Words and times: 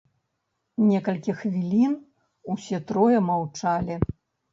Некалькі 0.91 1.35
хвілін 1.41 1.93
усе 2.53 2.79
трое 2.93 3.19
маўчалі. 3.29 3.99